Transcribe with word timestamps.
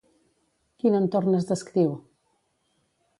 Quin 0.83 0.97
entorn 0.99 1.39
es 1.41 1.47
descriu? 1.51 1.93